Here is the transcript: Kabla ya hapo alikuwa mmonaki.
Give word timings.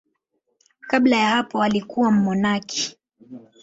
Kabla 0.87 1.17
ya 1.17 1.29
hapo 1.29 1.63
alikuwa 1.63 2.11
mmonaki. 2.11 2.97